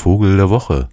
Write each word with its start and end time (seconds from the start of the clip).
Vogel 0.00 0.38
der 0.38 0.48
Woche. 0.48 0.88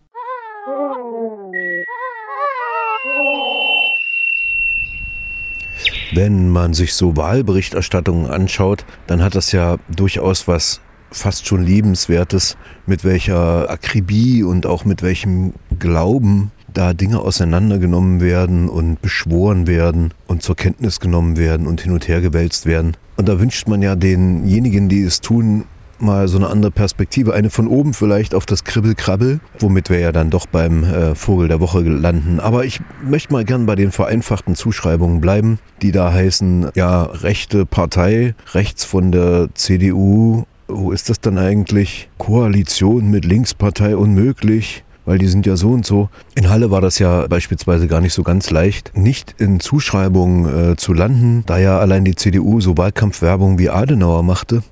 Wenn 6.14 6.50
man 6.50 6.74
sich 6.74 6.94
so 6.94 7.16
Wahlberichterstattungen 7.16 8.30
anschaut, 8.30 8.86
dann 9.08 9.24
hat 9.24 9.36
das 9.36 9.54
ja 9.54 9.78
durchaus 9.88 10.50
was 10.50 10.82
fast 11.10 11.48
schon 11.48 11.64
liebenswertes, 11.64 12.58
mit 12.86 13.06
welcher 13.06 13.70
Akribie 13.70 14.44
und 14.44 14.66
auch 14.66 14.84
mit 14.84 15.02
welchem 15.04 15.54
Glauben 15.80 16.52
da 16.74 16.94
Dinge 16.94 17.22
auseinandergenommen 17.22 18.20
werden 18.20 18.68
und 18.68 19.02
beschworen 19.02 19.68
werden 19.68 20.14
und 20.28 20.44
zur 20.44 20.58
Kenntnis 20.58 21.00
genommen 21.00 21.38
werden 21.38 21.66
und 21.66 21.80
hin 21.80 21.94
und 21.94 22.10
her 22.10 22.20
gewälzt 22.20 22.66
werden. 22.66 22.98
Und 23.16 23.30
da 23.30 23.40
wünscht 23.40 23.70
man 23.70 23.82
ja 23.82 23.96
denjenigen, 23.96 24.90
die 24.90 25.04
es 25.04 25.22
tun, 25.22 25.64
mal 26.02 26.28
so 26.28 26.38
eine 26.38 26.48
andere 26.48 26.72
Perspektive, 26.72 27.34
eine 27.34 27.50
von 27.50 27.68
oben 27.68 27.94
vielleicht 27.94 28.36
auf 28.36 28.46
das 28.46 28.64
Kribbelkrabbel, 28.64 29.40
womit 29.60 29.90
wir 29.90 30.00
ja 30.00 30.12
dann 30.12 30.30
doch 30.30 30.46
beim 30.46 30.84
äh, 30.84 31.16
Vogel 31.16 31.48
der 31.48 31.60
Woche 31.60 31.82
landen. 31.82 32.40
Aber 32.40 32.66
ich 32.66 32.80
möchte 33.04 33.34
mal 33.34 33.46
gern 33.46 33.66
bei 33.66 33.76
den 33.76 33.92
vereinfachten 33.92 34.56
Zuschreibungen 34.56 35.22
bleiben, 35.22 35.60
die 35.82 35.92
da 35.92 36.12
heißen, 36.12 36.70
ja, 36.76 37.04
rechte 37.04 37.66
Partei, 37.66 38.36
rechts 38.54 38.84
von 38.84 39.12
der 39.12 39.50
CDU, 39.54 40.46
wo 40.68 40.92
ist 40.92 41.10
das 41.10 41.22
dann 41.22 41.38
eigentlich? 41.38 42.10
Koalition 42.18 43.10
mit 43.10 43.26
Linkspartei 43.26 43.96
unmöglich 43.96 44.84
weil 45.08 45.18
die 45.18 45.28
sind 45.28 45.46
ja 45.46 45.56
so 45.56 45.72
und 45.72 45.86
so. 45.86 46.10
In 46.36 46.50
Halle 46.50 46.70
war 46.70 46.82
das 46.82 47.00
ja 47.00 47.28
beispielsweise 47.28 47.88
gar 47.88 48.02
nicht 48.02 48.14
so 48.14 48.24
ganz 48.24 48.52
leicht, 48.52 48.92
nicht 48.94 49.36
in 49.40 49.62
Zuschreibungen 49.62 50.72
äh, 50.74 50.76
zu 50.76 50.94
landen, 50.94 51.44
da 51.46 51.58
ja 51.58 51.80
allein 51.80 52.04
die 52.04 52.16
CDU 52.16 52.60
so 52.60 52.78
Wahlkampfwerbung 52.78 53.58
wie 53.58 53.70
Adenauer 53.70 54.22
machte. 54.24 54.64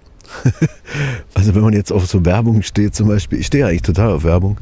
also 1.34 1.56
wenn 1.56 1.62
man 1.62 1.74
jetzt 1.74 1.92
auf 1.92 2.06
so 2.06 2.26
Werbung 2.26 2.62
steht 2.62 2.96
zum 2.96 3.08
Beispiel, 3.08 3.40
ich 3.40 3.48
stehe 3.48 3.64
ja 3.64 3.70
eigentlich 3.70 3.82
total 3.82 4.12
auf 4.12 4.24
Werbung, 4.24 4.58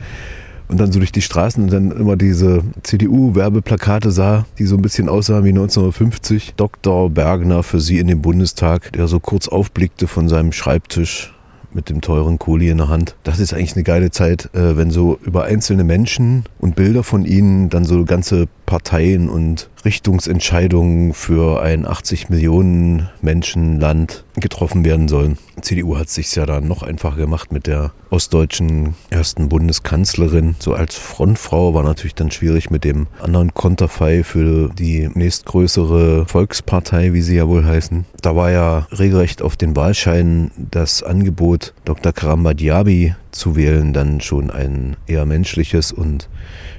und 0.73 0.79
dann 0.79 0.91
so 0.91 0.99
durch 0.99 1.11
die 1.11 1.21
Straßen 1.21 1.63
und 1.63 1.71
dann 1.71 1.91
immer 1.91 2.15
diese 2.15 2.63
CDU-Werbeplakate 2.81 4.11
sah, 4.11 4.45
die 4.57 4.65
so 4.65 4.75
ein 4.75 4.81
bisschen 4.81 5.09
aussahen 5.09 5.43
wie 5.43 5.49
1950. 5.49 6.53
Dr. 6.55 7.09
Bergner 7.09 7.61
für 7.61 7.79
Sie 7.79 7.99
in 7.99 8.07
den 8.07 8.21
Bundestag, 8.21 8.91
der 8.93 9.07
so 9.07 9.19
kurz 9.19 9.47
aufblickte 9.47 10.07
von 10.07 10.29
seinem 10.29 10.51
Schreibtisch 10.51 11.33
mit 11.73 11.89
dem 11.89 12.01
teuren 12.01 12.39
Kohli 12.39 12.69
in 12.69 12.77
der 12.77 12.87
Hand. 12.87 13.15
Das 13.23 13.39
ist 13.39 13.53
eigentlich 13.53 13.75
eine 13.75 13.83
geile 13.83 14.11
Zeit, 14.11 14.49
äh, 14.53 14.77
wenn 14.77 14.91
so 14.91 15.19
über 15.23 15.43
einzelne 15.45 15.83
Menschen 15.83 16.43
und 16.59 16.75
Bilder 16.75 17.03
von 17.03 17.25
ihnen 17.25 17.69
dann 17.69 17.85
so 17.85 18.05
ganze 18.05 18.47
Parteien 18.65 19.29
und 19.29 19.69
Richtungsentscheidungen 19.85 21.13
für 21.13 21.61
ein 21.61 21.85
80 21.85 22.29
Millionen 22.29 23.09
Menschen 23.21 23.79
Land 23.79 24.23
getroffen 24.35 24.85
werden 24.85 25.07
sollen. 25.07 25.37
Die 25.57 25.61
CDU 25.61 25.97
hat 25.97 26.09
sich 26.09 26.33
ja 26.35 26.45
dann 26.45 26.67
noch 26.67 26.83
einfacher 26.83 27.17
gemacht 27.17 27.51
mit 27.51 27.67
der 27.67 27.91
ostdeutschen 28.09 28.95
ersten 29.09 29.49
Bundeskanzlerin. 29.49 30.55
So 30.59 30.73
als 30.73 30.95
Frontfrau 30.95 31.73
war 31.73 31.83
natürlich 31.83 32.15
dann 32.15 32.31
schwierig 32.31 32.69
mit 32.69 32.83
dem 32.83 33.07
anderen 33.19 33.53
Konterfei 33.53 34.23
für 34.23 34.69
die 34.69 35.09
nächstgrößere 35.13 36.25
Volkspartei, 36.27 37.13
wie 37.13 37.21
sie 37.21 37.35
ja 37.35 37.47
wohl 37.47 37.65
heißen. 37.65 38.05
Da 38.21 38.35
war 38.35 38.51
ja 38.51 38.87
regelrecht 38.91 39.41
auf 39.41 39.55
den 39.57 39.75
Wahlscheinen 39.75 40.51
das 40.71 41.03
Angebot, 41.03 41.73
Dr. 41.85 42.13
Karamba 42.13 42.53
Diaby 42.53 43.15
zu 43.31 43.55
wählen, 43.55 43.93
dann 43.93 44.21
schon 44.21 44.51
ein 44.51 44.95
eher 45.07 45.25
menschliches 45.25 45.91
und 45.91 46.29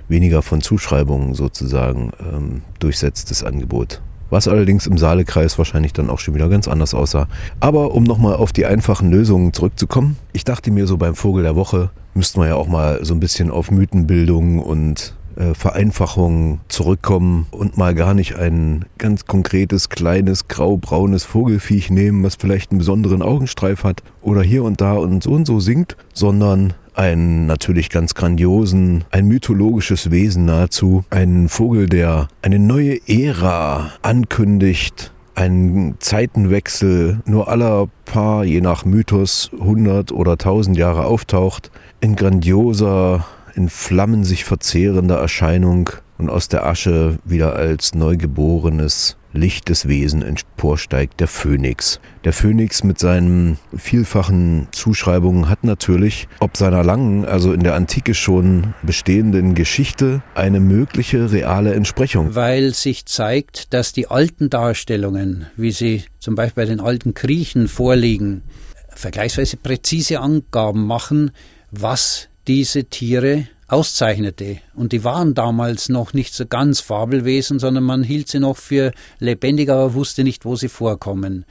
weniger 0.09 0.43
von 0.43 0.61
Zuschreibungen 0.61 1.35
sozusagen 1.35 2.13
ähm, 2.21 2.63
durchsetztes 2.79 3.45
Angebot. 3.45 4.01
Was 4.31 4.49
allerdings 4.49 4.87
im 4.87 4.99
Saalekreis 4.99 5.59
wahrscheinlich 5.59 5.93
dann 5.93 6.11
auch 6.11 6.19
schon 6.19 6.35
wieder 6.35 6.49
ganz 6.49 6.67
anders 6.67 6.95
aussah. 6.95 7.29
Aber 7.61 7.95
um 7.95 8.05
nochmal 8.05 8.37
auf 8.37 8.53
die 8.53 8.67
einfachen 8.67 9.11
Lösungen 9.11 9.53
zurückzukommen, 9.53 10.17
ich 10.33 10.45
dachte 10.45 10.71
mir 10.71 10.87
so 10.87 10.97
beim 10.97 11.15
Vogel 11.15 11.45
der 11.45 11.57
Woche, 11.57 11.91
müssten 12.15 12.41
wir 12.41 12.49
ja 12.49 12.55
auch 12.57 12.69
mal 12.69 13.05
so 13.05 13.15
ein 13.15 13.21
bisschen 13.21 13.51
auf 13.51 13.71
Mythenbildung 13.71 14.59
und 14.59 15.15
äh, 15.37 15.55
Vereinfachung 15.55 16.61
zurückkommen 16.69 17.47
und 17.51 17.77
mal 17.77 17.95
gar 17.95 18.15
nicht 18.15 18.37
ein 18.37 18.85
ganz 18.99 19.27
konkretes, 19.27 19.89
kleines, 19.89 20.49
graubraunes 20.49 21.25
Vogelfiech 21.25 21.91
nehmen, 21.91 22.23
was 22.23 22.37
vielleicht 22.37 22.71
einen 22.71 22.79
besonderen 22.79 23.23
Augenstreif 23.23 23.85
hat 23.85 24.03
oder 24.23 24.43
hier 24.43 24.65
und 24.65 24.81
da 24.81 24.95
und 24.95 25.23
so 25.23 25.33
und 25.33 25.47
so 25.47 25.61
singt, 25.61 25.97
sondern 26.13 26.75
einen 26.95 27.47
natürlich 27.47 27.91
ganz 27.91 28.15
grandiosen, 28.15 29.05
ein 29.11 29.27
mythologisches 29.27 30.11
Wesen 30.11 30.45
nahezu, 30.45 31.05
einen 31.11 31.49
Vogel, 31.49 31.89
der 31.89 32.29
eine 32.43 32.59
neue 32.59 32.99
Ära 33.09 33.93
ankündigt, 34.03 35.13
einen 35.35 35.97
Zeitenwechsel 35.99 37.21
nur 37.27 37.49
aller 37.49 37.89
paar, 38.05 38.45
je 38.45 38.61
nach 38.61 38.85
Mythos, 38.85 39.51
100 39.59 40.13
oder 40.13 40.33
1000 40.33 40.77
Jahre 40.77 41.07
auftaucht, 41.07 41.71
in 42.01 42.17
grandioser, 42.17 43.27
in 43.55 43.69
Flammen 43.69 44.25
sich 44.25 44.45
verzehrender 44.45 45.19
Erscheinung 45.19 45.91
und 46.19 46.31
aus 46.31 46.49
der 46.49 46.67
Asche 46.67 47.19
wieder 47.25 47.57
als 47.57 47.95
neugeborenes 47.95 49.17
lichtes 49.35 49.89
Wesen 49.89 50.23
emporsteigt, 50.23 51.21
der 51.21 51.29
Phönix. 51.29 52.01
Der 52.25 52.33
Phönix 52.33 52.85
mit 52.85 52.99
seinen 52.99 53.59
vielfachen 53.77 54.69
Zuschreibungen 54.71 55.49
hat 55.49 55.65
natürlich, 55.65 56.29
ob 56.41 56.57
seiner 56.57 56.83
langen, 56.83 57.25
also 57.25 57.53
in 57.53 57.63
der 57.63 57.75
Antike 57.75 58.15
schon 58.15 58.75
bestehenden 58.83 59.55
Geschichte, 59.55 60.23
eine 60.35 60.61
mögliche 60.61 61.33
reale 61.33 61.75
Entsprechung. 61.75 62.35
Weil 62.35 62.73
sich 62.73 63.07
zeigt, 63.07 63.75
dass 63.75 63.93
die 63.93 64.09
alten 64.09 64.49
Darstellungen, 64.49 65.47
wie 65.57 65.73
sie 65.73 66.05
zum 66.21 66.35
Beispiel 66.35 66.65
bei 66.65 66.71
den 66.71 66.81
alten 66.81 67.13
Griechen 67.13 67.69
vorliegen, 67.69 68.43
vergleichsweise 68.89 69.57
präzise 69.57 70.21
Angaben 70.21 70.87
machen, 70.87 71.33
was 71.71 72.29
diese 72.47 72.85
Tiere 72.85 73.49
auszeichnete. 73.69 74.59
Und 74.75 74.93
die 74.93 75.05
waren 75.05 75.35
damals 75.35 75.89
noch 75.89 76.13
nicht 76.13 76.35
so 76.35 76.47
ganz 76.47 76.81
Fabelwesen, 76.81 77.59
sondern 77.59 77.85
man 77.85 78.03
hielt 78.03 78.29
sie 78.29 78.41
noch 78.41 78.57
für 78.57 78.93
lebendig, 79.19 79.71
aber 79.71 79.95
wusste 79.95 80.25
nicht, 80.25 80.45
wo 80.45 80.57
sie 80.57 80.69
vorkommen. 80.69 81.45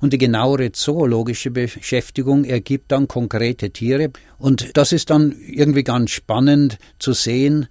Und 0.00 0.14
die 0.14 0.18
genauere 0.18 0.72
zoologische 0.72 1.50
Beschäftigung 1.50 2.44
ergibt 2.44 2.90
dann 2.90 3.06
konkrete 3.06 3.70
Tiere. 3.70 4.10
Und 4.38 4.76
das 4.76 4.92
ist 4.92 5.10
dann 5.10 5.36
irgendwie 5.46 5.84
ganz 5.84 6.10
spannend 6.10 6.78
zu 6.98 7.12
sehen, 7.12 7.66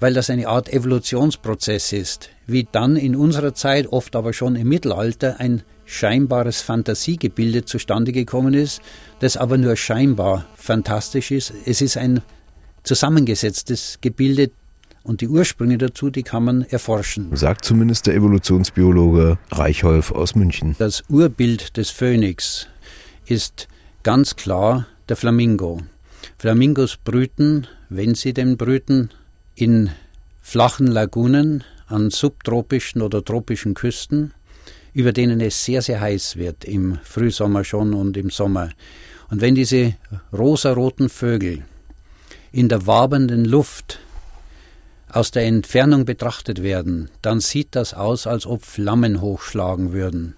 weil 0.00 0.14
das 0.14 0.30
eine 0.30 0.48
Art 0.48 0.72
Evolutionsprozess 0.72 1.92
ist, 1.92 2.30
wie 2.46 2.66
dann 2.70 2.96
in 2.96 3.16
unserer 3.16 3.54
Zeit, 3.54 3.86
oft 3.88 4.16
aber 4.16 4.32
schon 4.32 4.56
im 4.56 4.68
Mittelalter, 4.68 5.38
ein 5.38 5.62
scheinbares 5.86 6.60
Fantasiegebilde 6.60 7.64
zustande 7.64 8.12
gekommen 8.12 8.52
ist, 8.52 8.82
das 9.20 9.36
aber 9.36 9.56
nur 9.56 9.76
scheinbar 9.76 10.46
fantastisch 10.56 11.30
ist. 11.30 11.52
Es 11.64 11.80
ist 11.80 11.96
ein 11.96 12.20
zusammengesetztes 12.82 13.98
Gebilde 14.00 14.50
und 15.02 15.20
die 15.20 15.28
Ursprünge 15.28 15.78
dazu, 15.78 16.10
die 16.10 16.24
kann 16.24 16.44
man 16.44 16.62
erforschen. 16.62 17.34
Sagt 17.36 17.64
zumindest 17.64 18.08
der 18.08 18.14
Evolutionsbiologe 18.14 19.38
Reichholf 19.52 20.10
aus 20.10 20.34
München. 20.34 20.74
Das 20.78 21.04
Urbild 21.08 21.76
des 21.76 21.90
Phönix 21.90 22.66
ist 23.24 23.68
ganz 24.02 24.34
klar 24.36 24.86
der 25.08 25.16
Flamingo. 25.16 25.80
Flamingos 26.38 26.96
brüten, 26.96 27.68
wenn 27.88 28.14
sie 28.14 28.34
denn 28.34 28.56
brüten, 28.56 29.10
in 29.54 29.90
flachen 30.42 30.88
Lagunen 30.88 31.64
an 31.86 32.10
subtropischen 32.10 33.00
oder 33.00 33.24
tropischen 33.24 33.74
Küsten, 33.74 34.34
über 34.96 35.12
denen 35.12 35.42
es 35.42 35.62
sehr, 35.62 35.82
sehr 35.82 36.00
heiß 36.00 36.36
wird, 36.36 36.64
im 36.64 36.98
Frühsommer 37.04 37.64
schon 37.64 37.92
und 37.92 38.16
im 38.16 38.30
Sommer. 38.30 38.70
Und 39.28 39.42
wenn 39.42 39.54
diese 39.54 39.94
rosaroten 40.32 41.10
Vögel 41.10 41.64
in 42.50 42.70
der 42.70 42.86
wabenden 42.86 43.44
Luft 43.44 44.00
aus 45.10 45.32
der 45.32 45.44
Entfernung 45.44 46.06
betrachtet 46.06 46.62
werden, 46.62 47.10
dann 47.20 47.40
sieht 47.40 47.76
das 47.76 47.92
aus, 47.92 48.26
als 48.26 48.46
ob 48.46 48.64
Flammen 48.64 49.20
hochschlagen 49.20 49.92
würden. 49.92 50.34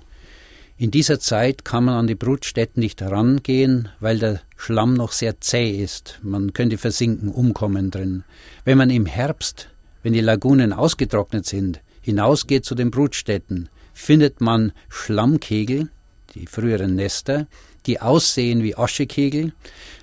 In 0.76 0.90
dieser 0.90 1.20
Zeit 1.20 1.64
kann 1.64 1.84
man 1.84 1.94
an 1.94 2.06
die 2.08 2.16
Brutstätten 2.16 2.80
nicht 2.80 3.00
herangehen, 3.00 3.90
weil 4.00 4.18
der 4.18 4.40
Schlamm 4.56 4.94
noch 4.94 5.12
sehr 5.12 5.40
zäh 5.40 5.70
ist. 5.70 6.18
Man 6.22 6.52
könnte 6.52 6.78
versinken, 6.78 7.28
umkommen 7.28 7.92
drin. 7.92 8.24
Wenn 8.64 8.78
man 8.78 8.90
im 8.90 9.06
Herbst, 9.06 9.68
wenn 10.02 10.14
die 10.14 10.20
Lagunen 10.20 10.72
ausgetrocknet 10.72 11.46
sind, 11.46 11.80
hinausgeht 12.00 12.64
zu 12.64 12.74
den 12.74 12.90
Brutstätten, 12.90 13.68
findet 13.98 14.40
man 14.40 14.72
Schlammkegel, 14.88 15.88
die 16.34 16.46
früheren 16.46 16.94
Nester, 16.94 17.48
die 17.84 18.00
aussehen 18.00 18.62
wie 18.62 18.76
Aschekegel, 18.76 19.52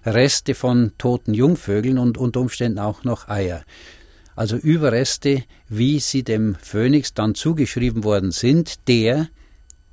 Reste 0.06 0.54
von 0.54 0.92
toten 0.98 1.34
Jungvögeln 1.34 1.98
und 1.98 2.18
unter 2.18 2.42
Umständen 2.42 2.78
auch 2.78 3.06
noch 3.06 3.30
Eier. 3.30 3.64
Also 4.36 4.58
Überreste, 4.58 5.44
wie 5.70 6.00
sie 6.00 6.24
dem 6.24 6.56
Phönix 6.56 7.14
dann 7.14 7.36
zugeschrieben 7.36 8.04
worden 8.04 8.32
sind, 8.32 8.88
der, 8.90 9.30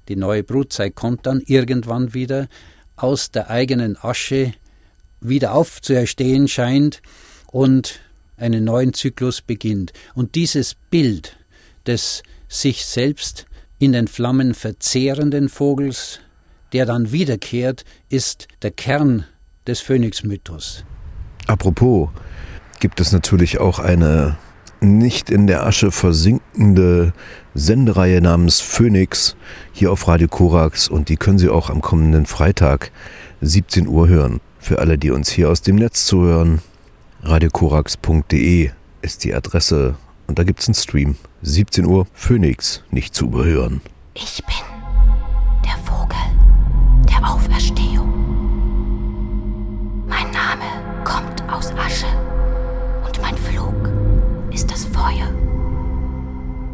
die 0.08 0.16
neue 0.16 0.42
Brutzeit 0.42 0.96
kommt 0.96 1.24
dann 1.24 1.40
irgendwann 1.46 2.12
wieder, 2.12 2.48
aus 2.96 3.30
der 3.30 3.50
eigenen 3.50 3.96
Asche 3.96 4.52
wieder 5.20 5.54
aufzuerstehen 5.54 6.48
scheint 6.48 7.02
und 7.46 8.00
einen 8.36 8.64
neuen 8.64 8.94
Zyklus 8.94 9.40
beginnt. 9.40 9.92
Und 10.14 10.34
dieses 10.34 10.74
Bild 10.90 11.36
des 11.86 12.24
sich 12.48 12.84
selbst 12.84 13.46
in 13.82 13.90
den 13.90 14.06
Flammen 14.06 14.54
verzehrenden 14.54 15.48
Vogels 15.48 16.20
der 16.72 16.86
dann 16.86 17.12
wiederkehrt, 17.12 17.84
ist 18.08 18.48
der 18.62 18.70
Kern 18.70 19.26
des 19.66 19.80
Phönixmythos. 19.80 20.84
Apropos, 21.46 22.08
gibt 22.80 23.00
es 23.00 23.12
natürlich 23.12 23.58
auch 23.58 23.78
eine 23.78 24.38
nicht 24.80 25.30
in 25.30 25.46
der 25.46 25.66
Asche 25.66 25.90
versinkende 25.90 27.12
Sendereihe 27.54 28.20
namens 28.20 28.60
Phoenix 28.60 29.36
hier 29.72 29.92
auf 29.92 30.08
Radio 30.08 30.28
Korax 30.28 30.88
und 30.88 31.08
die 31.08 31.16
können 31.16 31.38
Sie 31.38 31.48
auch 31.48 31.68
am 31.68 31.82
kommenden 31.82 32.24
Freitag 32.24 32.92
17 33.40 33.86
Uhr 33.86 34.08
hören. 34.08 34.40
Für 34.58 34.78
alle, 34.78 34.96
die 34.96 35.10
uns 35.10 35.28
hier 35.30 35.50
aus 35.50 35.60
dem 35.60 35.76
Netz 35.76 36.06
zuhören, 36.06 36.60
radiokorax.de 37.22 38.70
ist 39.02 39.24
die 39.24 39.34
Adresse 39.34 39.96
und 40.26 40.38
da 40.38 40.44
gibt 40.44 40.60
es 40.60 40.68
einen 40.68 40.74
Stream. 40.74 41.16
17 41.42 41.84
Uhr 41.84 42.06
Phoenix, 42.12 42.82
nicht 42.90 43.14
zu 43.14 43.26
überhören. 43.26 43.80
Ich 44.14 44.42
bin 44.44 44.54
der 45.64 45.76
Vogel 45.84 46.16
der 47.08 47.28
Auferstehung. 47.28 48.10
Mein 50.06 50.30
Name 50.30 50.64
kommt 51.04 51.42
aus 51.50 51.72
Asche 51.72 52.06
und 53.04 53.20
mein 53.20 53.36
Flug 53.36 53.90
ist 54.52 54.70
das 54.70 54.84
Feuer. 54.84 55.30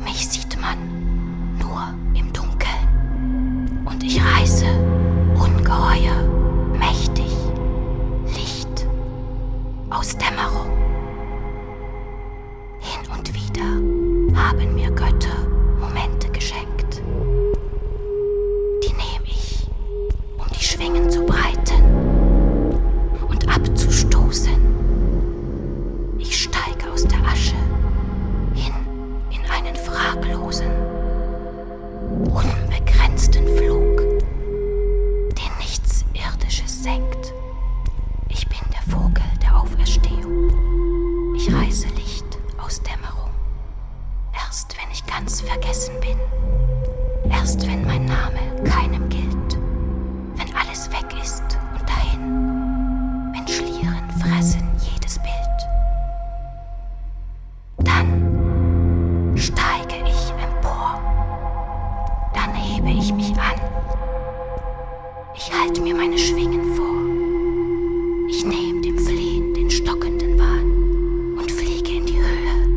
Mich 0.04 0.28
sieht 0.28 0.60
man 0.60 0.78
nur 1.58 1.94
im 2.14 2.32
Dunkeln 2.32 3.82
und 3.84 4.02
ich 4.02 4.20
reiße 4.20 4.66
ungeheuer, 5.34 6.22
mächtig, 6.78 7.32
Licht 8.34 8.86
aus 9.90 10.16
Dämmerung. 10.16 10.87
Hebe 62.78 62.90
ich 62.90 63.12
mich 63.12 63.30
an. 63.32 63.60
Ich 65.34 65.50
halte 65.52 65.80
mir 65.82 65.94
meine 65.94 66.16
Schwingen 66.16 66.74
vor. 66.74 66.86
Ich 68.28 68.44
nehme 68.44 68.80
dem 68.82 68.98
Flehen 68.98 69.52
den 69.54 69.70
stockenden 69.70 70.38
Wahn 70.38 71.38
und 71.38 71.50
fliege 71.50 71.96
in 71.96 72.06
die 72.06 72.18
Höhe. 72.18 72.68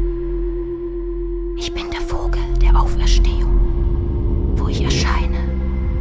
Ich 1.56 1.72
bin 1.74 1.92
der 1.92 2.02
Vogel 2.02 2.42
der 2.62 2.76
Auferstehung. 2.80 4.56
Wo 4.56 4.68
ich 4.68 4.82
erscheine, 4.84 5.38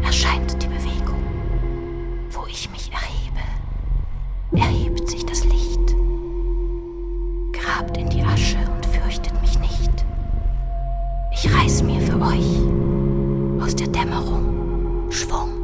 erscheint 0.02 0.62
die 0.62 0.68
Bewegung. 0.68 1.22
Wo 2.30 2.46
ich 2.46 2.70
mich 2.70 2.90
erhebe, 2.92 3.42
erhebt 4.52 5.08
sich 5.10 5.26
das 5.26 5.44
Licht. 5.44 5.94
Grabt 7.52 7.98
in 7.98 8.08
die 8.08 8.22
Asche 8.22 8.58
und 8.74 8.86
fürchtet 8.86 9.38
mich 9.42 9.58
nicht. 9.58 10.06
Ich 11.32 11.52
reiß 11.54 11.82
mir 11.82 12.00
für 12.00 12.18
euch 12.20 12.79
aus 13.70 13.76
der 13.76 13.86
Dämmerung 13.86 15.12
Schwung. 15.12 15.59